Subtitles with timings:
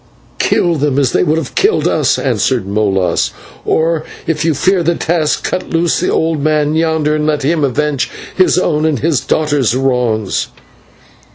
[0.39, 3.29] "Kill them as they would have killed us," answered Molas;
[3.65, 7.63] "or, if you fear the task, cut loose the old man yonder and let him
[7.63, 10.47] avenge his own and his daughter's wrongs."